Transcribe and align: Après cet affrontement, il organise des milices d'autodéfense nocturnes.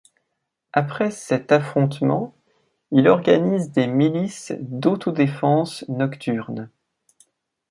Après 0.73 1.11
cet 1.11 1.51
affrontement, 1.51 2.33
il 2.89 3.07
organise 3.07 3.69
des 3.71 3.85
milices 3.85 4.51
d'autodéfense 4.59 5.87
nocturnes. 5.89 6.71